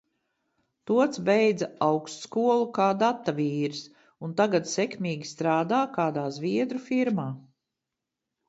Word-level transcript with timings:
Tots 0.91 1.19
beidza 1.27 1.67
augstskolu 1.87 2.65
kā 2.77 2.87
data 3.03 3.35
vīrs, 3.41 3.83
un 4.29 4.33
tagad 4.41 4.73
sekmīgi 4.73 5.31
strādā 5.33 5.83
kādā 5.99 6.25
zviedru 6.39 6.83
firmā. 6.91 7.29